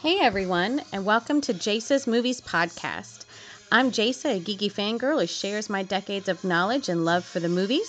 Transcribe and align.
Hey 0.00 0.18
everyone, 0.20 0.82
and 0.92 1.06
welcome 1.06 1.40
to 1.40 1.54
Jace's 1.54 2.06
Movies 2.06 2.42
Podcast. 2.42 3.24
I'm 3.72 3.90
Jace, 3.90 4.26
a 4.26 4.38
geeky 4.38 4.70
fangirl 4.70 5.18
who 5.18 5.26
shares 5.26 5.70
my 5.70 5.82
decades 5.82 6.28
of 6.28 6.44
knowledge 6.44 6.90
and 6.90 7.06
love 7.06 7.24
for 7.24 7.40
the 7.40 7.48
movies. 7.48 7.88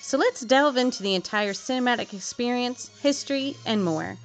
So 0.00 0.18
let's 0.18 0.40
delve 0.40 0.76
into 0.76 1.04
the 1.04 1.14
entire 1.14 1.52
cinematic 1.52 2.12
experience, 2.12 2.90
history, 3.00 3.56
and 3.64 3.84
more. 3.84 4.16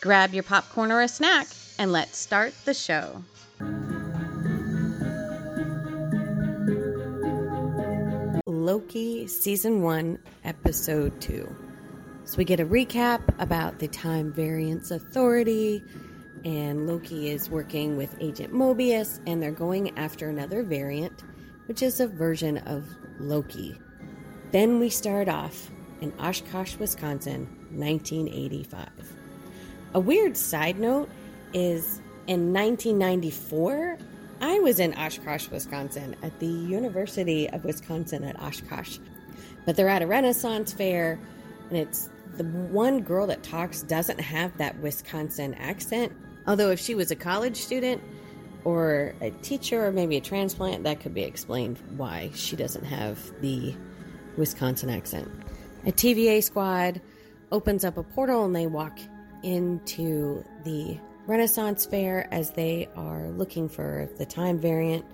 Grab 0.00 0.32
your 0.32 0.42
popcorn 0.42 0.90
or 0.90 1.02
a 1.02 1.08
snack, 1.08 1.46
and 1.78 1.92
let's 1.92 2.16
start 2.16 2.54
the 2.64 2.72
show. 2.72 3.22
Loki 8.46 9.26
Season 9.26 9.82
1, 9.82 10.18
Episode 10.44 11.20
2. 11.20 11.65
So 12.26 12.38
we 12.38 12.44
get 12.44 12.58
a 12.58 12.66
recap 12.66 13.20
about 13.40 13.78
the 13.78 13.86
Time 13.86 14.32
Variance 14.32 14.90
Authority, 14.90 15.84
and 16.44 16.88
Loki 16.88 17.30
is 17.30 17.48
working 17.48 17.96
with 17.96 18.16
Agent 18.18 18.52
Mobius, 18.52 19.20
and 19.28 19.40
they're 19.40 19.52
going 19.52 19.96
after 19.96 20.28
another 20.28 20.64
variant, 20.64 21.22
which 21.66 21.82
is 21.82 22.00
a 22.00 22.08
version 22.08 22.58
of 22.58 22.84
Loki. 23.20 23.80
Then 24.50 24.80
we 24.80 24.88
start 24.88 25.28
off 25.28 25.70
in 26.00 26.12
Oshkosh, 26.18 26.76
Wisconsin, 26.78 27.46
1985. 27.70 28.88
A 29.94 30.00
weird 30.00 30.36
side 30.36 30.80
note 30.80 31.08
is 31.52 32.00
in 32.26 32.52
1994, 32.52 33.98
I 34.40 34.58
was 34.58 34.80
in 34.80 34.94
Oshkosh, 34.94 35.48
Wisconsin, 35.50 36.16
at 36.24 36.36
the 36.40 36.46
University 36.46 37.48
of 37.50 37.64
Wisconsin 37.64 38.24
at 38.24 38.36
Oshkosh. 38.42 38.98
But 39.64 39.76
they're 39.76 39.88
at 39.88 40.02
a 40.02 40.08
Renaissance 40.08 40.72
fair, 40.72 41.20
and 41.70 41.78
it's 41.78 42.10
the 42.38 42.44
one 42.44 43.00
girl 43.00 43.26
that 43.26 43.42
talks 43.42 43.82
doesn't 43.82 44.20
have 44.20 44.56
that 44.58 44.78
Wisconsin 44.80 45.54
accent. 45.54 46.12
Although, 46.46 46.70
if 46.70 46.80
she 46.80 46.94
was 46.94 47.10
a 47.10 47.16
college 47.16 47.56
student 47.56 48.02
or 48.64 49.14
a 49.20 49.30
teacher 49.30 49.86
or 49.86 49.92
maybe 49.92 50.16
a 50.16 50.20
transplant, 50.20 50.84
that 50.84 51.00
could 51.00 51.14
be 51.14 51.22
explained 51.22 51.78
why 51.96 52.30
she 52.34 52.56
doesn't 52.56 52.84
have 52.84 53.18
the 53.40 53.74
Wisconsin 54.36 54.90
accent. 54.90 55.30
A 55.86 55.92
TVA 55.92 56.42
squad 56.42 57.00
opens 57.52 57.84
up 57.84 57.96
a 57.96 58.02
portal 58.02 58.44
and 58.44 58.54
they 58.54 58.66
walk 58.66 58.98
into 59.42 60.44
the 60.64 60.98
Renaissance 61.26 61.86
Fair 61.86 62.28
as 62.32 62.50
they 62.52 62.88
are 62.96 63.28
looking 63.30 63.68
for 63.68 64.08
the 64.18 64.26
time 64.26 64.58
variant. 64.58 65.04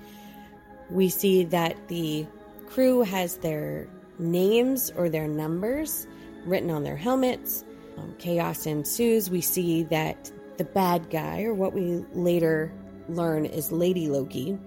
We 0.90 1.08
see 1.08 1.44
that 1.44 1.88
the 1.88 2.26
crew 2.66 3.02
has 3.02 3.36
their 3.36 3.88
names 4.18 4.90
or 4.90 5.08
their 5.08 5.28
numbers 5.28 6.06
written 6.44 6.70
on 6.70 6.82
their 6.82 6.96
helmets. 6.96 7.64
Um, 7.96 8.14
chaos 8.18 8.66
ensues. 8.66 9.30
We 9.30 9.40
see 9.40 9.82
that 9.84 10.30
the 10.58 10.64
bad 10.64 11.10
guy, 11.10 11.42
or 11.42 11.54
what 11.54 11.72
we 11.72 12.04
later 12.12 12.72
learn 13.08 13.44
is 13.44 13.72
Lady 13.72 14.08
Loki, 14.08 14.58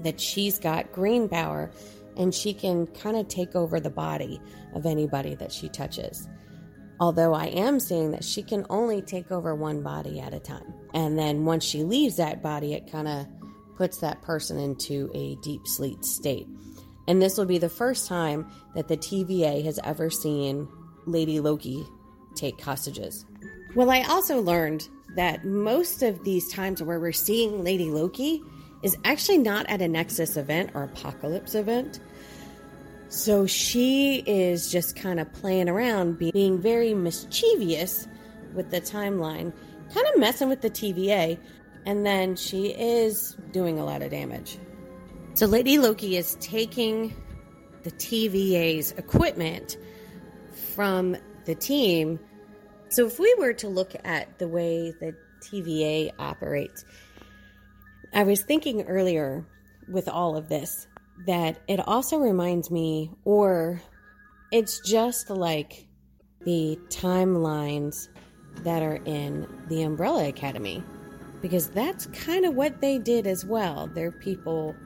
that 0.00 0.20
she's 0.20 0.58
got 0.58 0.92
green 0.92 1.28
power 1.28 1.70
and 2.16 2.34
she 2.34 2.52
can 2.52 2.86
kind 2.88 3.16
of 3.16 3.28
take 3.28 3.54
over 3.54 3.80
the 3.80 3.90
body 3.90 4.40
of 4.74 4.86
anybody 4.86 5.34
that 5.36 5.52
she 5.52 5.68
touches. 5.68 6.28
Although 7.00 7.32
I 7.32 7.46
am 7.46 7.78
saying 7.78 8.10
that 8.10 8.24
she 8.24 8.42
can 8.42 8.66
only 8.70 9.02
take 9.02 9.30
over 9.30 9.54
one 9.54 9.82
body 9.82 10.18
at 10.18 10.34
a 10.34 10.40
time. 10.40 10.74
And 10.94 11.16
then 11.16 11.44
once 11.44 11.64
she 11.64 11.84
leaves 11.84 12.16
that 12.16 12.42
body, 12.42 12.74
it 12.74 12.90
kind 12.90 13.06
of 13.06 13.26
puts 13.76 13.98
that 13.98 14.20
person 14.22 14.58
into 14.58 15.08
a 15.14 15.36
deep 15.36 15.66
sleep 15.66 16.04
state. 16.04 16.48
And 17.06 17.22
this 17.22 17.38
will 17.38 17.46
be 17.46 17.58
the 17.58 17.68
first 17.68 18.08
time 18.08 18.50
that 18.74 18.88
the 18.88 18.96
TVA 18.96 19.64
has 19.64 19.78
ever 19.84 20.10
seen 20.10 20.68
Lady 21.08 21.40
Loki 21.40 21.84
take 22.34 22.60
hostages. 22.60 23.24
Well, 23.74 23.90
I 23.90 24.02
also 24.02 24.40
learned 24.40 24.88
that 25.16 25.44
most 25.44 26.02
of 26.02 26.24
these 26.24 26.52
times 26.52 26.82
where 26.82 27.00
we're 27.00 27.12
seeing 27.12 27.64
Lady 27.64 27.90
Loki 27.90 28.42
is 28.82 28.96
actually 29.04 29.38
not 29.38 29.66
at 29.68 29.82
a 29.82 29.88
Nexus 29.88 30.36
event 30.36 30.70
or 30.74 30.84
Apocalypse 30.84 31.54
event. 31.54 32.00
So 33.08 33.46
she 33.46 34.22
is 34.26 34.70
just 34.70 34.94
kind 34.94 35.18
of 35.18 35.32
playing 35.32 35.68
around, 35.68 36.18
being 36.18 36.60
very 36.60 36.94
mischievous 36.94 38.06
with 38.54 38.70
the 38.70 38.80
timeline, 38.80 39.52
kind 39.94 40.06
of 40.14 40.20
messing 40.20 40.48
with 40.48 40.60
the 40.60 40.70
TVA, 40.70 41.38
and 41.86 42.04
then 42.04 42.36
she 42.36 42.68
is 42.68 43.36
doing 43.50 43.78
a 43.78 43.84
lot 43.84 44.02
of 44.02 44.10
damage. 44.10 44.58
So 45.34 45.46
Lady 45.46 45.78
Loki 45.78 46.16
is 46.16 46.36
taking 46.40 47.14
the 47.82 47.90
TVA's 47.92 48.92
equipment 48.92 49.78
from 50.78 51.16
the 51.44 51.56
team. 51.56 52.20
So 52.88 53.04
if 53.08 53.18
we 53.18 53.34
were 53.36 53.52
to 53.54 53.66
look 53.66 53.96
at 54.04 54.38
the 54.38 54.46
way 54.46 54.92
the 55.00 55.12
TVA 55.40 56.12
operates, 56.20 56.84
I 58.14 58.22
was 58.22 58.42
thinking 58.42 58.82
earlier 58.82 59.44
with 59.88 60.08
all 60.08 60.36
of 60.36 60.48
this 60.48 60.86
that 61.26 61.58
it 61.66 61.80
also 61.88 62.18
reminds 62.18 62.70
me, 62.70 63.10
or 63.24 63.82
it's 64.52 64.78
just 64.86 65.30
like 65.30 65.88
the 66.44 66.78
timelines 66.90 68.06
that 68.62 68.80
are 68.80 69.00
in 69.04 69.48
the 69.66 69.82
Umbrella 69.82 70.28
Academy, 70.28 70.84
because 71.42 71.70
that's 71.70 72.06
kind 72.06 72.44
of 72.44 72.54
what 72.54 72.80
they 72.80 72.98
did 72.98 73.26
as 73.26 73.44
well. 73.44 73.88
Their 73.88 74.12
people 74.12 74.76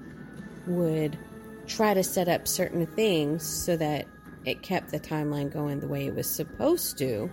would 0.67 1.19
try 1.67 1.93
to 1.93 2.03
set 2.03 2.31
up 2.31 2.49
certain 2.49 2.87
things 2.87 3.47
so 3.47 3.77
that 3.77 4.07
it 4.45 4.63
kept 4.63 4.91
the 4.91 5.01
timeline 5.01 5.53
going 5.53 5.81
the 5.81 5.89
way 5.89 6.07
it 6.07 6.15
was 6.15 6.29
supposed 6.29 6.99
to. 6.99 7.31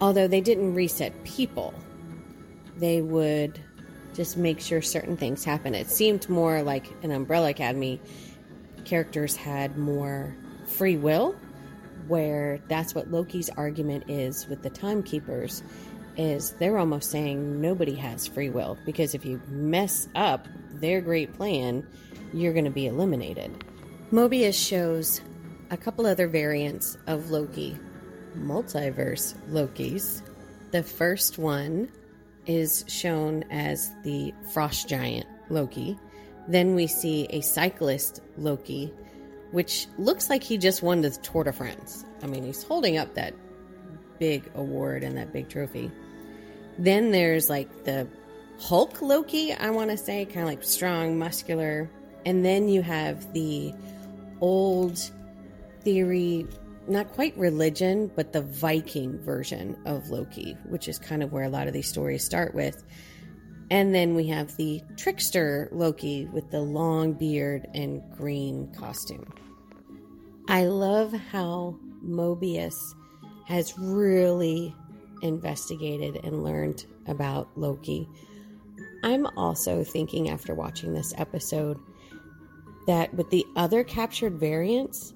Although 0.00 0.28
they 0.28 0.40
didn't 0.40 0.74
reset 0.74 1.24
people, 1.24 1.74
they 2.76 3.00
would 3.00 3.60
just 4.14 4.36
make 4.36 4.60
sure 4.60 4.80
certain 4.80 5.16
things 5.16 5.44
happen. 5.44 5.74
It 5.74 5.90
seemed 5.90 6.28
more 6.28 6.62
like 6.62 6.86
an 7.02 7.10
Umbrella 7.10 7.50
Academy 7.50 8.00
characters 8.84 9.36
had 9.36 9.76
more 9.76 10.34
free 10.66 10.96
will, 10.96 11.36
where 12.08 12.60
that's 12.68 12.94
what 12.94 13.10
Loki's 13.10 13.50
argument 13.50 14.04
is 14.08 14.46
with 14.48 14.62
the 14.62 14.70
timekeepers 14.70 15.62
is 16.16 16.52
they're 16.52 16.78
almost 16.78 17.10
saying 17.10 17.60
nobody 17.60 17.94
has 17.94 18.26
free 18.26 18.48
will 18.48 18.78
because 18.86 19.14
if 19.14 19.24
you 19.24 19.40
mess 19.48 20.08
up 20.14 20.48
their 20.74 21.00
great 21.00 21.34
plan, 21.34 21.86
you're 22.32 22.52
going 22.52 22.64
to 22.64 22.70
be 22.70 22.86
eliminated. 22.86 23.64
Mobius 24.12 24.54
shows 24.54 25.20
a 25.70 25.76
couple 25.76 26.06
other 26.06 26.28
variants 26.28 26.96
of 27.06 27.30
Loki, 27.30 27.78
multiverse 28.36 29.34
Lokis. 29.50 30.22
The 30.70 30.82
first 30.82 31.38
one 31.38 31.90
is 32.46 32.84
shown 32.86 33.44
as 33.50 33.92
the 34.04 34.32
frost 34.52 34.88
giant 34.88 35.26
Loki. 35.48 35.98
Then 36.48 36.74
we 36.74 36.86
see 36.86 37.26
a 37.30 37.40
cyclist 37.40 38.20
Loki, 38.38 38.92
which 39.50 39.86
looks 39.98 40.30
like 40.30 40.42
he 40.42 40.58
just 40.58 40.82
won 40.82 41.00
the 41.00 41.10
Tour 41.10 41.44
de 41.44 41.52
France. 41.52 42.04
I 42.22 42.26
mean, 42.26 42.44
he's 42.44 42.62
holding 42.62 42.98
up 42.98 43.14
that 43.14 43.34
big 44.18 44.48
award 44.54 45.02
and 45.02 45.16
that 45.18 45.32
big 45.32 45.48
trophy. 45.48 45.90
Then 46.78 47.10
there's 47.10 47.50
like 47.50 47.84
the 47.84 48.06
Hulk 48.60 49.02
Loki, 49.02 49.52
I 49.52 49.70
want 49.70 49.90
to 49.90 49.96
say, 49.96 50.24
kind 50.24 50.40
of 50.40 50.46
like 50.46 50.62
strong, 50.62 51.18
muscular. 51.18 51.90
And 52.24 52.44
then 52.44 52.68
you 52.68 52.82
have 52.82 53.32
the 53.32 53.74
old 54.40 54.98
theory 55.86 56.44
not 56.88 57.12
quite 57.12 57.36
religion, 57.38 58.10
but 58.16 58.32
the 58.32 58.42
Viking 58.42 59.18
version 59.20 59.76
of 59.86 60.10
Loki, 60.10 60.56
which 60.66 60.88
is 60.88 60.98
kind 60.98 61.22
of 61.22 61.32
where 61.32 61.44
a 61.44 61.48
lot 61.48 61.68
of 61.68 61.72
these 61.72 61.88
stories 61.88 62.24
start 62.24 62.56
with. 62.56 62.82
And 63.70 63.94
then 63.94 64.16
we 64.16 64.26
have 64.26 64.56
the 64.56 64.82
trickster 64.96 65.68
Loki 65.70 66.26
with 66.26 66.50
the 66.50 66.60
long 66.60 67.12
beard 67.12 67.68
and 67.72 68.02
green 68.16 68.72
costume. 68.74 69.32
I 70.48 70.66
love 70.66 71.12
how 71.12 71.78
Mobius 72.04 72.76
has 73.46 73.78
really 73.78 74.74
investigated 75.22 76.18
and 76.24 76.42
learned 76.42 76.84
about 77.06 77.48
Loki. 77.56 78.08
I'm 79.04 79.26
also 79.36 79.84
thinking 79.84 80.30
after 80.30 80.52
watching 80.52 80.94
this 80.94 81.14
episode 81.16 81.78
that 82.86 83.12
with 83.14 83.30
the 83.30 83.44
other 83.56 83.82
captured 83.82 84.34
variants, 84.38 85.12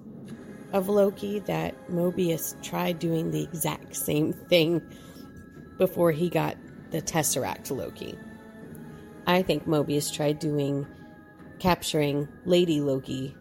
of 0.72 0.88
Loki 0.88 1.40
that 1.40 1.74
Mobius 1.88 2.60
tried 2.62 2.98
doing 2.98 3.30
the 3.30 3.42
exact 3.42 3.96
same 3.96 4.32
thing 4.32 4.82
before 5.78 6.12
he 6.12 6.28
got 6.28 6.56
the 6.90 7.02
Tesseract 7.02 7.70
Loki. 7.70 8.16
I 9.26 9.42
think 9.42 9.66
Mobius 9.66 10.12
tried 10.12 10.38
doing 10.38 10.86
capturing 11.58 12.28
Lady 12.44 12.80
Loki 12.80 13.36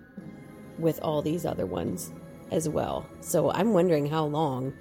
with 0.77 0.99
all 1.01 1.21
these 1.21 1.45
other 1.45 1.65
ones 1.65 2.11
as 2.51 2.67
well. 2.67 3.09
So 3.21 3.51
I'm 3.51 3.73
wondering 3.73 4.07
how 4.07 4.25
long 4.25 4.73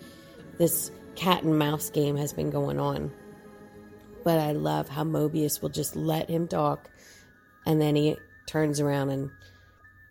this 0.59 0.91
cat 1.17 1.43
and 1.43 1.59
mouse 1.59 1.91
game 1.91 2.17
has 2.17 2.33
been 2.33 2.51
going 2.51 2.79
on. 2.79 3.13
But 4.25 4.39
I 4.39 4.53
love 4.53 4.89
how 4.89 5.05
Mobius 5.05 5.63
will 5.63 5.69
just 5.69 5.97
let 5.97 6.29
him 6.29 6.49
talk 6.49 6.91
and 7.67 7.81
then 7.81 7.97
he 7.97 8.17
turns 8.47 8.81
around 8.81 9.11
and 9.11 9.31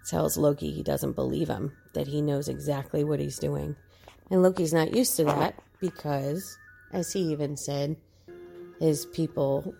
tells 0.08 0.38
Loki 0.38 0.72
he 0.72 0.84
doesn't 0.84 1.14
believe 1.14 1.48
him, 1.48 1.72
that 1.94 2.08
he 2.08 2.22
knows 2.22 2.48
exactly 2.48 3.04
what 3.04 3.20
he's 3.20 3.40
doing. 3.40 3.76
And 4.32 4.42
Loki's 4.42 4.74
not 4.74 4.96
used 4.96 5.16
to 5.18 5.26
that 5.26 5.56
because, 5.80 6.58
as 6.92 7.12
he 7.12 7.20
even 7.32 7.56
said, 7.58 7.96
his 8.80 9.06
people 9.08 9.74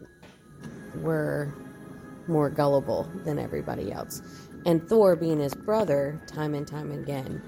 were 0.96 1.54
more 2.28 2.50
gullible 2.50 3.10
than 3.24 3.40
everybody 3.40 3.92
else. 3.92 4.22
And 4.66 4.88
Thor, 4.88 5.16
being 5.16 5.40
his 5.40 5.54
brother, 5.54 6.22
time 6.28 6.54
and 6.54 6.68
time 6.68 6.92
again, 6.92 7.42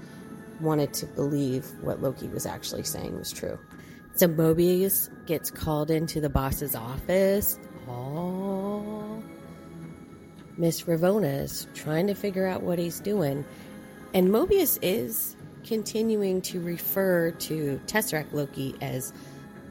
wanted 0.60 0.92
to 0.94 1.06
believe 1.06 1.66
what 1.82 2.00
Loki 2.02 2.28
was 2.28 2.46
actually 2.46 2.84
saying 2.84 3.18
was 3.18 3.32
true. 3.32 3.58
So 4.14 4.28
Mobius 4.28 5.08
gets 5.26 5.50
called 5.50 5.90
into 5.90 6.20
the 6.20 6.30
boss's 6.30 6.74
office. 6.74 7.58
Oh, 7.88 8.99
Miss 10.60 10.82
Ravonna 10.82 11.42
is 11.42 11.66
trying 11.74 12.06
to 12.08 12.14
figure 12.14 12.46
out 12.46 12.62
what 12.62 12.78
he's 12.78 13.00
doing. 13.00 13.46
And 14.12 14.28
Mobius 14.28 14.78
is 14.82 15.34
continuing 15.64 16.42
to 16.42 16.60
refer 16.60 17.30
to 17.30 17.80
Tesseract 17.86 18.34
Loki 18.34 18.74
as 18.82 19.14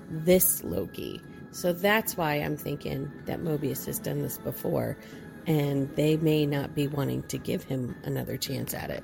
this 0.09 0.63
Loki. 0.63 1.21
So 1.51 1.73
that's 1.73 2.17
why 2.17 2.35
I'm 2.35 2.57
thinking 2.57 3.11
that 3.25 3.39
Mobius 3.39 3.85
has 3.85 3.99
done 3.99 4.23
this 4.23 4.39
before, 4.39 4.97
and 5.45 5.95
they 5.95 6.17
may 6.17 6.47
not 6.47 6.73
be 6.73 6.87
wanting 6.87 7.21
to 7.23 7.37
give 7.37 7.63
him 7.63 7.95
another 8.03 8.35
chance 8.35 8.73
at 8.73 8.89
it. 8.89 9.03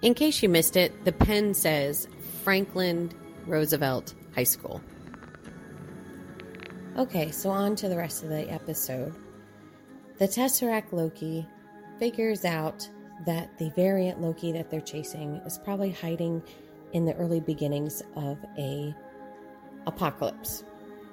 In 0.00 0.14
case 0.14 0.42
you 0.42 0.48
missed 0.48 0.76
it, 0.76 1.04
the 1.04 1.12
pen 1.12 1.54
says 1.54 2.08
Franklin 2.42 3.12
Roosevelt 3.46 4.14
High 4.34 4.42
School. 4.42 4.80
Okay, 6.96 7.30
so 7.30 7.50
on 7.50 7.76
to 7.76 7.88
the 7.88 7.96
rest 7.96 8.24
of 8.24 8.28
the 8.28 8.50
episode. 8.50 9.14
The 10.22 10.28
Tesseract 10.28 10.92
Loki 10.92 11.44
figures 11.98 12.44
out 12.44 12.88
that 13.26 13.58
the 13.58 13.70
variant 13.70 14.20
Loki 14.20 14.52
that 14.52 14.70
they're 14.70 14.80
chasing 14.80 15.40
is 15.44 15.58
probably 15.58 15.90
hiding 15.90 16.40
in 16.92 17.04
the 17.04 17.12
early 17.14 17.40
beginnings 17.40 18.04
of 18.14 18.38
a 18.56 18.94
apocalypse 19.88 20.62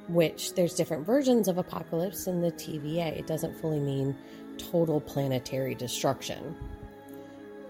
which 0.10 0.54
there's 0.54 0.76
different 0.76 1.08
versions 1.08 1.48
of 1.48 1.58
apocalypse 1.58 2.28
in 2.28 2.40
the 2.40 2.52
TVA. 2.52 3.18
It 3.18 3.26
doesn't 3.26 3.60
fully 3.60 3.80
mean 3.80 4.16
total 4.60 5.02
planetary 5.02 5.74
destruction. 5.74 6.56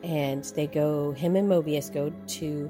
And 0.03 0.43
they 0.43 0.67
go, 0.67 1.13
him 1.13 1.37
and 1.37 1.49
Mobius 1.49 1.89
go 1.89 2.09
to 2.09 2.69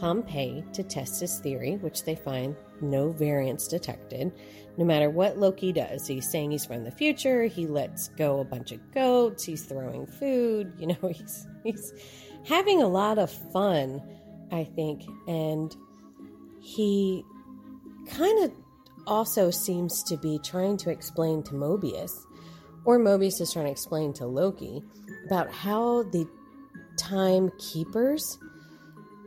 Pompeii 0.00 0.64
to 0.72 0.82
test 0.82 1.20
his 1.20 1.38
theory, 1.38 1.76
which 1.76 2.02
they 2.02 2.16
find 2.16 2.56
no 2.80 3.10
variants 3.10 3.68
detected. 3.68 4.32
No 4.78 4.84
matter 4.84 5.10
what 5.10 5.36
Loki 5.36 5.72
does, 5.72 6.06
he's 6.06 6.30
saying 6.30 6.52
he's 6.52 6.64
from 6.64 6.84
the 6.84 6.92
future. 6.92 7.46
He 7.46 7.66
lets 7.66 8.08
go 8.10 8.38
a 8.38 8.44
bunch 8.44 8.70
of 8.70 8.92
goats. 8.92 9.42
He's 9.42 9.64
throwing 9.64 10.06
food. 10.06 10.72
You 10.78 10.86
know, 10.86 11.08
he's 11.08 11.46
he's 11.64 11.92
having 12.44 12.80
a 12.80 12.86
lot 12.86 13.18
of 13.18 13.28
fun, 13.52 14.00
I 14.52 14.62
think, 14.62 15.02
and 15.26 15.74
he 16.60 17.24
kind 18.08 18.44
of 18.44 18.52
also 19.06 19.50
seems 19.50 20.04
to 20.04 20.16
be 20.16 20.38
trying 20.44 20.76
to 20.78 20.90
explain 20.90 21.42
to 21.44 21.52
Mobius, 21.52 22.12
or 22.84 23.00
Mobius 23.00 23.40
is 23.40 23.52
trying 23.52 23.64
to 23.64 23.72
explain 23.72 24.12
to 24.14 24.26
Loki, 24.26 24.84
about 25.26 25.50
how 25.50 26.04
the 26.04 26.28
timekeepers, 26.96 28.38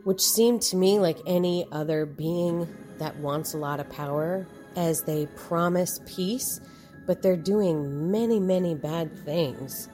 which 0.04 0.20
seem 0.22 0.58
to 0.60 0.76
me 0.76 0.98
like 0.98 1.18
any 1.26 1.66
other 1.70 2.06
being 2.06 2.66
that 2.98 3.16
wants 3.18 3.52
a 3.52 3.58
lot 3.58 3.80
of 3.80 3.90
power, 3.90 4.48
as 4.76 5.02
they 5.02 5.26
promise 5.26 6.00
peace, 6.06 6.60
but 7.06 7.22
they're 7.22 7.36
doing 7.36 8.10
many, 8.10 8.38
many 8.40 8.74
bad 8.74 9.16
things 9.24 9.88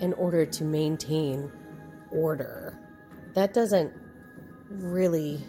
in 0.00 0.12
order 0.14 0.46
to 0.46 0.64
maintain 0.64 1.50
order. 2.10 2.78
That 3.34 3.54
doesn't 3.54 3.92
really 4.68 5.40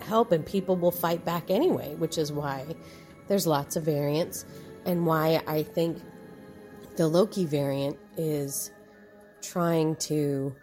help, 0.00 0.32
and 0.32 0.44
people 0.44 0.76
will 0.76 0.90
fight 0.90 1.24
back 1.24 1.50
anyway, 1.50 1.94
which 1.94 2.18
is 2.18 2.32
why 2.32 2.66
there's 3.28 3.46
lots 3.46 3.76
of 3.76 3.84
variants, 3.84 4.44
and 4.84 5.06
why 5.06 5.40
I 5.46 5.62
think 5.62 5.98
the 6.96 7.06
Loki 7.06 7.44
variant 7.44 7.96
is 8.16 8.70
trying 9.40 9.96
to 9.96 10.54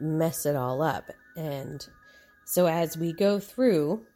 mess 0.00 0.46
it 0.46 0.56
all 0.56 0.80
up. 0.80 1.10
And 1.36 1.86
so 2.44 2.66
as 2.66 2.96
we 2.96 3.12
go 3.12 3.38
through, 3.38 4.06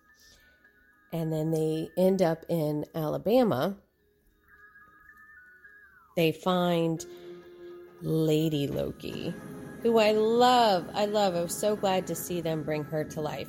and 1.12 1.32
then 1.32 1.50
they 1.50 1.90
end 1.96 2.22
up 2.22 2.44
in 2.48 2.84
Alabama, 2.94 3.76
they 6.16 6.32
find 6.32 7.04
Lady 8.02 8.66
Loki, 8.66 9.34
who 9.82 9.98
I 9.98 10.12
love. 10.12 10.88
I 10.94 11.06
love. 11.06 11.34
I 11.34 11.42
was 11.42 11.56
so 11.56 11.76
glad 11.76 12.06
to 12.08 12.14
see 12.14 12.40
them 12.40 12.62
bring 12.62 12.84
her 12.84 13.04
to 13.04 13.20
life. 13.20 13.48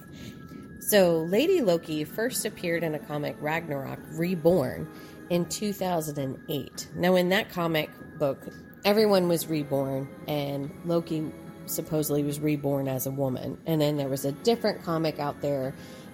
So, 0.80 1.20
Lady 1.30 1.62
Loki 1.62 2.04
first 2.04 2.46
appeared 2.46 2.84
in 2.84 2.96
a 2.96 3.00
comic 3.00 3.36
Ragnarok 3.42 4.00
Reborn 4.14 4.88
in 5.30 5.46
2008. 5.46 6.88
Now, 6.96 7.16
in 7.16 7.30
that 7.30 7.50
comic 7.50 7.90
book, 8.18 8.48
everyone 8.86 9.28
was 9.28 9.48
reborn, 9.48 10.08
and 10.28 10.72
Loki 10.86 11.32
supposedly 11.66 12.24
was 12.24 12.40
reborn 12.40 12.88
as 12.88 13.06
a 13.06 13.12
woman. 13.12 13.58
And 13.66 13.82
then 13.82 13.98
there 13.98 14.10
was 14.10 14.26
a 14.26 14.32
different 14.32 14.84
comic 14.84 15.20
out 15.20 15.42
there 15.42 15.74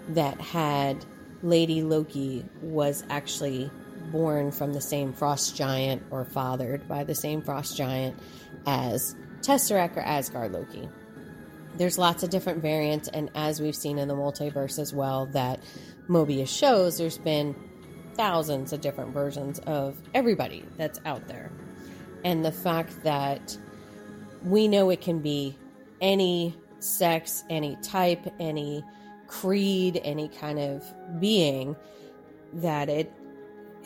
that 0.10 0.40
had 0.42 1.06
Lady 1.44 1.84
Loki 1.84 2.46
was 2.62 3.04
actually 3.10 3.70
born 4.12 4.52
from 4.52 4.74
the 4.74 4.82
same 4.82 5.14
frost 5.14 5.56
giant 5.56 6.04
or 6.12 6.26
fathered 6.26 6.88
by 6.88 7.04
the 7.04 7.16
same 7.16 7.42
frost 7.42 7.76
giant 7.76 8.18
as 8.66 9.16
Tesseract 9.42 9.98
or 9.98 10.02
Asgard 10.02 10.52
Loki 10.52 10.90
there's 11.78 11.98
lots 11.98 12.24
of 12.24 12.30
different 12.30 12.62
variants, 12.62 13.08
and 13.10 13.30
as 13.36 13.60
we've 13.60 13.76
seen 13.76 13.98
in 13.98 14.08
the 14.08 14.16
multiverse 14.16 14.80
as 14.80 14.94
well, 14.94 15.26
that 15.28 15.60
Mobius 16.08 16.48
shows, 16.48 16.98
there's 16.98 17.18
been 17.18 17.56
thousands 18.14 18.72
of 18.72 18.82
different 18.82 19.14
versions 19.14 19.60
of 19.60 19.98
everybody 20.14 20.64
that's 20.78 21.00
out 21.06 21.28
there. 21.28 21.52
And 22.24 22.46
the 22.46 22.52
fact 22.52 23.04
that 23.04 23.58
we 24.44 24.68
know 24.68 24.90
it 24.90 25.02
can 25.02 25.20
be 25.20 25.58
any 26.02 26.56
sex, 26.80 27.44
any 27.50 27.76
type, 27.78 28.26
any 28.40 28.84
creed, 29.27 30.00
any 30.04 30.30
kind 30.30 30.60
of 30.60 30.83
being, 31.19 31.75
that 32.54 32.89
it 32.89 33.12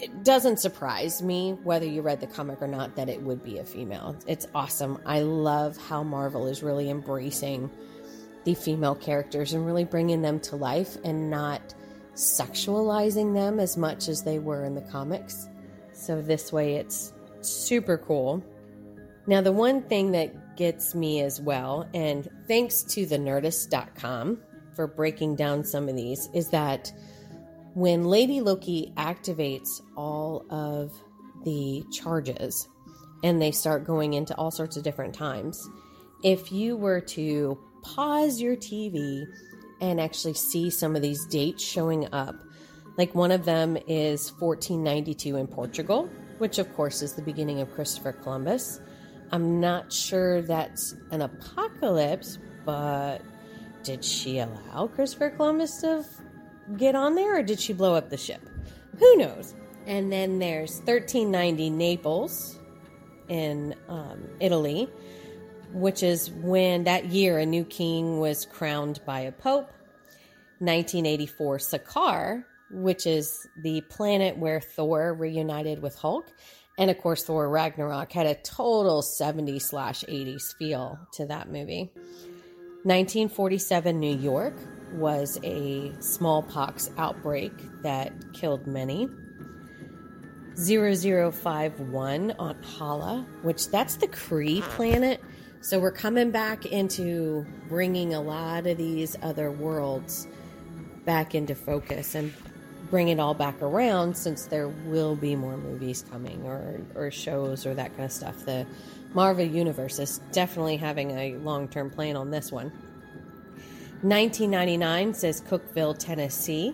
it 0.02 0.24
doesn't 0.24 0.60
surprise 0.60 1.22
me 1.22 1.58
whether 1.64 1.86
you 1.86 2.02
read 2.02 2.22
the 2.22 2.28
comic 2.28 2.62
or 2.62 2.68
not 2.68 2.96
that 2.96 3.10
it 3.10 3.22
would 3.22 3.44
be 3.44 3.58
a 3.58 3.66
female. 3.66 4.16
It's 4.28 4.48
awesome. 4.56 4.98
I 5.06 5.22
love 5.22 5.76
how 5.76 6.04
Marvel 6.04 6.48
is 6.48 6.64
really 6.64 6.90
embracing 6.90 7.70
the 8.46 8.54
female 8.54 8.96
characters 8.96 9.54
and 9.54 9.66
really 9.66 9.84
bringing 9.84 10.22
them 10.22 10.40
to 10.42 10.56
life 10.56 10.98
and 11.04 11.30
not 11.30 11.74
sexualizing 12.14 13.34
them 13.34 13.60
as 13.60 13.76
much 13.76 14.08
as 14.08 14.24
they 14.24 14.40
were 14.40 14.64
in 14.64 14.74
the 14.74 14.82
comics. 14.82 15.48
So 15.92 16.22
this 16.22 16.54
way 16.54 16.76
it's 16.76 17.12
super 17.42 17.98
cool. 17.98 18.44
Now 19.28 19.42
the 19.42 19.52
one 19.52 19.82
thing 19.84 20.12
that 20.12 20.56
gets 20.56 20.96
me 20.96 21.22
as 21.22 21.42
well 21.42 21.88
and 21.94 22.28
thanks 22.48 22.84
to 22.84 23.06
the 23.06 23.18
nerdist.com 23.18 24.42
for 24.80 24.88
breaking 24.88 25.36
down 25.36 25.62
some 25.62 25.90
of 25.90 25.96
these 25.98 26.30
is 26.34 26.48
that 26.52 26.90
when 27.74 28.06
Lady 28.06 28.40
Loki 28.40 28.94
activates 28.96 29.82
all 29.98 30.46
of 30.50 30.94
the 31.44 31.84
charges 31.92 32.70
and 33.22 33.42
they 33.42 33.52
start 33.52 33.84
going 33.84 34.14
into 34.14 34.34
all 34.38 34.52
sorts 34.52 34.78
of 34.78 34.84
different 34.84 35.14
times, 35.14 35.70
if 36.24 36.54
you 36.54 36.78
were 36.78 37.02
to 37.02 37.60
pause 37.82 38.40
your 38.40 38.56
TV 38.56 39.26
and 39.82 40.00
actually 40.00 40.34
see 40.34 40.70
some 40.70 40.96
of 40.96 41.02
these 41.02 41.26
dates 41.26 41.62
showing 41.62 42.08
up, 42.14 42.38
like 42.96 43.14
one 43.14 43.32
of 43.32 43.44
them 43.44 43.76
is 43.86 44.32
1492 44.40 45.36
in 45.36 45.46
Portugal, 45.46 46.10
which 46.38 46.58
of 46.58 46.74
course 46.74 47.02
is 47.02 47.16
the 47.16 47.22
beginning 47.22 47.60
of 47.60 47.70
Christopher 47.74 48.14
Columbus. 48.14 48.80
I'm 49.34 49.60
not 49.60 49.92
sure 49.92 50.42
that's 50.42 50.96
an 51.12 51.22
apocalypse, 51.22 52.38
but 52.64 53.22
did 53.84 54.04
she 54.04 54.40
allow 54.40 54.88
Christopher 54.88 55.30
Columbus 55.30 55.82
to 55.82 56.06
get 56.78 56.96
on 56.96 57.16
there 57.16 57.40
or 57.40 57.44
did 57.44 57.60
she 57.60 57.74
blow 57.74 57.96
up 57.96 58.10
the 58.10 58.18
ship? 58.18 58.42
Who 58.98 59.16
knows? 59.18 59.54
And 59.86 60.12
then 60.12 60.40
there's 60.40 60.78
1390 60.80 61.70
Naples 61.70 62.60
in 63.28 63.76
um, 63.88 64.28
Italy, 64.40 64.90
which 65.72 66.04
is 66.04 66.30
when 66.32 66.84
that 66.84 67.06
year 67.06 67.40
a 67.40 67.46
new 67.46 67.64
king 67.64 68.20
was 68.20 68.46
crowned 68.46 69.00
by 69.06 69.22
a 69.22 69.32
pope. 69.32 69.72
1984 70.60 71.58
Sakaar, 71.58 72.44
which 72.72 73.08
is 73.08 73.48
the 73.64 73.82
planet 73.82 74.38
where 74.38 74.60
Thor 74.60 75.14
reunited 75.14 75.82
with 75.82 75.96
Hulk. 75.96 76.28
And 76.78 76.90
of 76.90 76.98
course, 76.98 77.24
Thor 77.24 77.50
Ragnarok 77.50 78.12
had 78.12 78.26
a 78.26 78.36
total 78.36 79.02
70 79.02 79.60
slash 79.60 80.04
80s 80.04 80.56
feel 80.58 81.00
to 81.14 81.26
that 81.28 81.50
movie. 81.50 81.92
1947 82.84 84.00
New 84.00 84.16
York, 84.16 84.56
was 84.94 85.38
a 85.44 85.92
smallpox 86.00 86.90
outbreak 86.98 87.54
that 87.84 88.14
killed 88.34 88.66
many. 88.68 89.10
0051 90.56 92.32
on 92.40 92.64
Hala, 92.64 93.26
which 93.44 93.70
that's 93.70 93.96
the 93.96 94.08
Kree 94.08 94.62
planet. 94.62 95.22
So 95.62 95.80
we're 95.80 95.92
coming 95.92 96.32
back 96.32 96.66
into 96.66 97.46
bringing 97.68 98.14
a 98.14 98.22
lot 98.22 98.66
of 98.66 98.78
these 98.78 99.16
other 99.22 99.52
worlds 99.52 100.28
back 101.06 101.36
into 101.36 101.56
focus 101.56 102.16
and 102.16 102.34
bring 102.90 103.10
it 103.10 103.20
all 103.20 103.34
back 103.34 103.62
around 103.62 104.16
since 104.16 104.46
there 104.46 104.68
will 104.68 105.16
be 105.16 105.36
more 105.36 105.58
movies 105.58 106.04
coming 106.10 106.42
or, 106.44 106.82
or 106.96 107.12
shows 107.12 107.66
or 107.66 107.74
that 107.74 107.92
kind 107.92 108.06
of 108.06 108.12
stuff. 108.12 108.46
The 108.46 108.66
Marvel 109.14 109.46
Universe 109.46 110.00
is 110.00 110.20
definitely 110.32 110.78
having 110.78 111.12
a 111.12 111.36
long 111.38 111.68
term 111.68 111.90
plan 111.90 112.16
on 112.16 112.32
this 112.32 112.52
one. 112.52 112.72
1999 114.02 115.14
says 115.14 115.42
Cookeville, 115.42 115.98
Tennessee, 115.98 116.74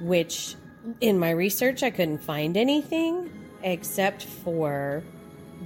which 0.00 0.54
in 1.00 1.18
my 1.18 1.30
research 1.30 1.82
I 1.82 1.90
couldn't 1.90 2.18
find 2.18 2.56
anything 2.56 3.30
except 3.62 4.24
for 4.24 5.02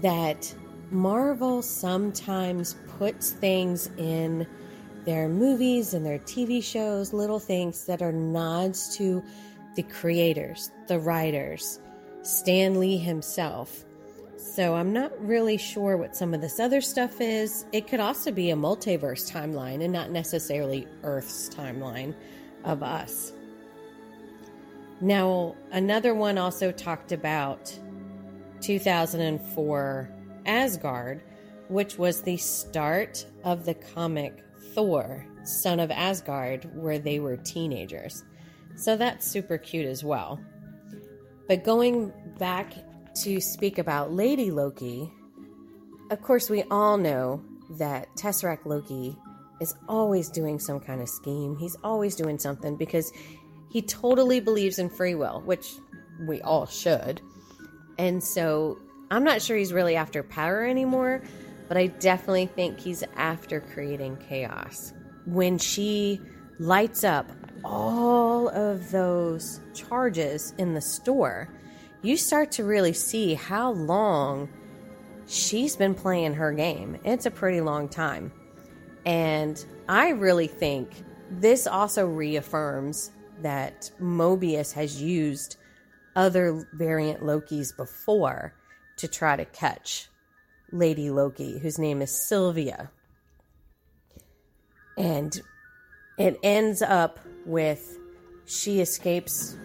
that 0.00 0.54
Marvel 0.90 1.62
sometimes 1.62 2.76
puts 2.98 3.30
things 3.30 3.90
in 3.98 4.46
their 5.04 5.28
movies 5.28 5.94
and 5.94 6.04
their 6.04 6.18
TV 6.20 6.62
shows, 6.62 7.12
little 7.12 7.38
things 7.38 7.84
that 7.86 8.02
are 8.02 8.12
nods 8.12 8.96
to 8.96 9.22
the 9.74 9.82
creators, 9.84 10.70
the 10.88 10.98
writers, 10.98 11.80
Stan 12.22 12.78
Lee 12.78 12.98
himself. 12.98 13.84
So 14.36 14.74
I'm 14.74 14.92
not 14.92 15.12
really 15.24 15.56
sure 15.56 15.96
what 15.96 16.16
some 16.16 16.34
of 16.34 16.40
this 16.40 16.58
other 16.58 16.80
stuff 16.80 17.20
is. 17.20 17.66
It 17.72 17.86
could 17.86 18.00
also 18.00 18.30
be 18.30 18.50
a 18.50 18.56
multiverse 18.56 19.30
timeline 19.30 19.82
and 19.84 19.92
not 19.92 20.10
necessarily 20.10 20.88
Earth's 21.02 21.48
timeline 21.50 22.14
of 22.64 22.82
us. 22.82 23.32
Now, 25.00 25.56
another 25.72 26.14
one 26.14 26.36
also 26.36 26.72
talked 26.72 27.12
about 27.12 27.72
2004 28.60 30.10
Asgard, 30.46 31.22
which 31.68 31.96
was 31.98 32.22
the 32.22 32.36
start 32.36 33.24
of 33.44 33.64
the 33.64 33.74
comic 33.74 34.44
Thor, 34.74 35.26
Son 35.44 35.80
of 35.80 35.90
Asgard, 35.90 36.68
where 36.74 36.98
they 36.98 37.18
were 37.18 37.36
teenagers. 37.36 38.24
So 38.76 38.96
that's 38.96 39.26
super 39.26 39.58
cute 39.58 39.86
as 39.86 40.02
well. 40.02 40.40
But 41.48 41.64
going 41.64 42.12
back 42.38 42.72
to 43.22 43.40
speak 43.40 43.78
about 43.78 44.12
Lady 44.12 44.50
Loki, 44.50 45.12
of 46.10 46.22
course, 46.22 46.48
we 46.48 46.62
all 46.70 46.96
know 46.96 47.42
that 47.78 48.08
Tesseract 48.16 48.66
Loki 48.66 49.16
is 49.60 49.74
always 49.88 50.28
doing 50.30 50.58
some 50.58 50.80
kind 50.80 51.00
of 51.00 51.08
scheme. 51.08 51.56
He's 51.56 51.76
always 51.84 52.16
doing 52.16 52.38
something 52.38 52.76
because 52.76 53.12
he 53.70 53.82
totally 53.82 54.40
believes 54.40 54.78
in 54.78 54.88
free 54.88 55.14
will, 55.14 55.42
which 55.44 55.74
we 56.26 56.40
all 56.42 56.66
should. 56.66 57.20
And 57.98 58.22
so 58.22 58.78
I'm 59.10 59.24
not 59.24 59.42
sure 59.42 59.56
he's 59.56 59.72
really 59.72 59.96
after 59.96 60.22
power 60.22 60.64
anymore, 60.64 61.22
but 61.68 61.76
I 61.76 61.88
definitely 61.88 62.46
think 62.46 62.80
he's 62.80 63.04
after 63.16 63.60
creating 63.60 64.16
chaos. 64.16 64.92
When 65.26 65.58
she 65.58 66.20
lights 66.58 67.04
up 67.04 67.30
all 67.64 68.48
of 68.48 68.90
those 68.90 69.60
charges 69.74 70.54
in 70.58 70.74
the 70.74 70.80
store, 70.80 71.48
you 72.02 72.16
start 72.16 72.50
to 72.52 72.64
really 72.64 72.92
see 72.92 73.34
how 73.34 73.72
long 73.72 74.48
she's 75.26 75.76
been 75.76 75.94
playing 75.94 76.34
her 76.34 76.52
game. 76.52 76.98
It's 77.04 77.26
a 77.26 77.30
pretty 77.30 77.60
long 77.60 77.88
time. 77.88 78.32
And 79.06 79.64
I 79.88 80.10
really 80.10 80.46
think 80.46 80.90
this 81.30 81.66
also 81.66 82.06
reaffirms 82.06 83.10
that 83.40 83.90
Mobius 84.00 84.72
has 84.72 85.00
used 85.00 85.56
other 86.16 86.66
variant 86.74 87.22
Lokis 87.22 87.76
before 87.76 88.54
to 88.96 89.08
try 89.08 89.36
to 89.36 89.44
catch 89.46 90.08
Lady 90.72 91.10
Loki, 91.10 91.58
whose 91.58 91.78
name 91.78 92.02
is 92.02 92.28
Sylvia. 92.28 92.90
And 94.98 95.40
it 96.18 96.38
ends 96.42 96.82
up 96.82 97.18
with 97.47 97.99
she 98.44 98.80
escapes 98.80 99.56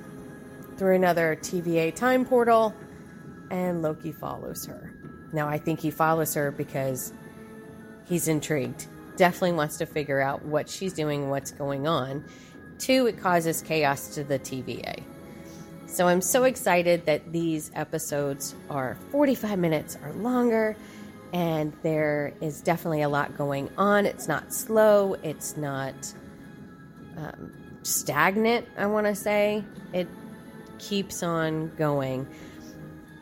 through 0.77 0.96
another 0.96 1.36
TVA 1.41 1.96
time 1.96 2.25
portal 2.25 2.74
and 3.51 3.82
Loki 3.82 4.12
follows 4.12 4.65
her. 4.65 4.94
Now, 5.34 5.48
I 5.48 5.58
think 5.58 5.79
he 5.79 5.91
follows 5.91 6.34
her 6.34 6.51
because 6.51 7.13
he's 8.05 8.27
intrigued. 8.27 8.88
Definitely 9.17 9.53
wants 9.53 9.77
to 9.77 9.86
figure 9.86 10.22
out 10.22 10.44
what 10.46 10.70
she's 10.70 10.94
doing, 10.94 11.29
what's 11.29 11.51
going 11.51 11.88
on. 11.88 12.25
Two, 12.77 13.08
it 13.08 13.20
causes 13.20 13.62
chaos 13.62 14.13
to 14.15 14.24
the 14.24 14.39
TVA. 14.39 15.03
So 15.88 16.08
I'm 16.08 16.22
so 16.22 16.44
excited 16.44 17.05
that 17.05 17.32
these 17.32 17.72
episodes 17.74 18.55
are 18.70 18.98
45 19.12 19.58
minutes 19.58 19.98
or 20.03 20.12
longer, 20.13 20.75
and 21.32 21.74
there 21.84 22.34
is 22.41 22.62
definitely 22.62 23.03
a 23.03 23.10
lot 23.10 23.38
going 23.38 23.70
on. 23.77 24.05
It's 24.05 24.27
not 24.27 24.53
slow, 24.53 25.15
it's 25.24 25.55
not 25.55 26.13
um, 27.17 27.51
stagnant, 27.86 28.68
I 28.77 28.88
want 28.88 29.08
to 29.08 29.15
say. 29.15 29.63
It 29.94 30.08
keeps 30.80 31.24
on 31.24 31.74
going. 31.75 32.27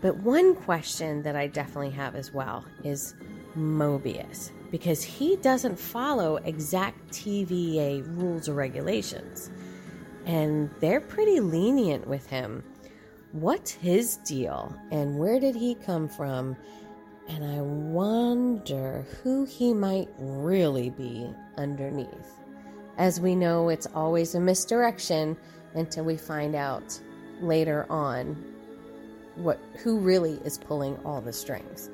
But 0.01 0.17
one 0.17 0.55
question 0.55 1.23
that 1.23 1.35
I 1.35 1.47
definitely 1.47 1.91
have 1.91 2.15
as 2.15 2.33
well 2.33 2.65
is 2.83 3.15
Mobius 3.57 4.51
because 4.71 5.03
he 5.03 5.35
doesn't 5.37 5.77
follow 5.77 6.37
exact 6.37 7.11
TVA 7.11 8.03
rules 8.17 8.49
or 8.49 8.53
regulations. 8.53 9.49
And 10.25 10.69
they're 10.79 11.01
pretty 11.01 11.39
lenient 11.39 12.07
with 12.07 12.25
him. 12.27 12.63
What's 13.33 13.71
his 13.71 14.17
deal 14.17 14.75
and 14.91 15.17
where 15.19 15.39
did 15.39 15.55
he 15.55 15.75
come 15.75 16.07
from? 16.07 16.55
And 17.29 17.43
I 17.43 17.61
wonder 17.61 19.05
who 19.21 19.45
he 19.45 19.73
might 19.73 20.09
really 20.17 20.89
be 20.89 21.29
underneath. 21.57 22.42
As 22.97 23.19
we 23.19 23.35
know, 23.35 23.69
it's 23.69 23.87
always 23.95 24.35
a 24.35 24.39
misdirection 24.39 25.35
until 25.73 26.05
we 26.05 26.17
find 26.17 26.55
out 26.55 26.99
later 27.41 27.85
on 27.89 28.35
what 29.35 29.59
who 29.81 29.99
really 29.99 30.33
is 30.45 30.57
pulling 30.57 30.97
all 31.03 31.21
the 31.21 31.33
strings. 31.33 31.89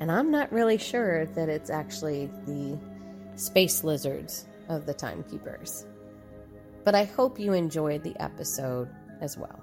And 0.00 0.10
I'm 0.10 0.30
not 0.30 0.52
really 0.52 0.78
sure 0.78 1.26
that 1.26 1.48
it's 1.48 1.70
actually 1.70 2.30
the 2.46 2.78
space 3.36 3.84
lizards 3.84 4.46
of 4.68 4.86
the 4.86 4.94
timekeepers. 4.94 5.86
But 6.84 6.94
I 6.94 7.04
hope 7.04 7.38
you 7.38 7.52
enjoyed 7.52 8.02
the 8.02 8.16
episode 8.22 8.88
as 9.20 9.36
well. 9.36 9.60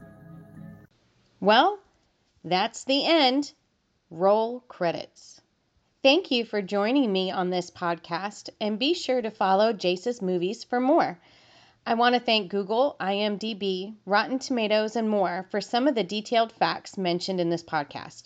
Well, 1.40 1.80
that's 2.44 2.84
the 2.84 3.06
end. 3.06 3.54
Roll 4.12 4.60
credits. 4.68 5.42
Thank 6.06 6.30
you 6.30 6.46
for 6.46 6.62
joining 6.62 7.12
me 7.12 7.32
on 7.32 7.50
this 7.50 7.72
podcast, 7.72 8.52
and 8.62 8.78
be 8.78 8.94
sure 8.94 9.24
to 9.24 9.32
follow 9.32 9.74
Jace's 9.74 10.22
Movies 10.22 10.64
for 10.64 10.80
more. 10.80 11.18
I 11.84 11.96
want 11.96 12.14
to 12.14 12.22
thank 12.22 12.52
Google, 12.52 12.96
IMDb, 13.00 13.96
Rotten 14.06 14.38
Tomatoes, 14.38 14.96
and 14.96 15.10
more 15.10 15.48
for 15.50 15.60
some 15.60 15.88
of 15.88 15.96
the 15.96 16.04
detailed 16.04 16.52
facts 16.52 16.96
mentioned 16.96 17.40
in 17.40 17.50
this 17.50 17.64
podcast 17.64 18.26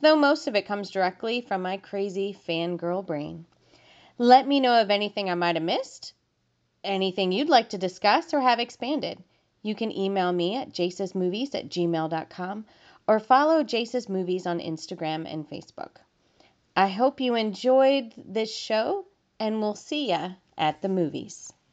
though 0.00 0.16
most 0.16 0.46
of 0.46 0.56
it 0.56 0.64
comes 0.64 0.88
directly 0.88 1.42
from 1.42 1.60
my 1.60 1.76
crazy 1.76 2.34
fangirl 2.48 3.04
brain. 3.04 3.44
Let 4.16 4.48
me 4.48 4.58
know 4.58 4.80
of 4.80 4.90
anything 4.90 5.28
I 5.28 5.34
might 5.34 5.56
have 5.56 5.62
missed, 5.62 6.14
anything 6.82 7.30
you'd 7.30 7.50
like 7.50 7.68
to 7.68 7.76
discuss 7.76 8.32
or 8.32 8.40
have 8.40 8.58
expanded. 8.58 9.22
You 9.62 9.74
can 9.74 9.92
email 9.92 10.32
me 10.32 10.56
at 10.56 10.72
jasesmovies 10.72 11.54
at 11.54 11.68
gmail.com 11.68 12.64
or 13.06 13.20
follow 13.20 13.64
Jace's 13.64 14.08
Movies 14.08 14.46
on 14.46 14.60
Instagram 14.60 15.30
and 15.30 15.46
Facebook. 15.46 15.96
I 16.78 16.86
hope 16.86 17.20
you 17.20 17.34
enjoyed 17.34 18.14
this 18.16 18.54
show, 18.56 19.06
and 19.40 19.60
we'll 19.60 19.74
see 19.74 20.10
ya 20.10 20.34
at 20.56 20.80
the 20.80 20.88
movies. 20.88 21.52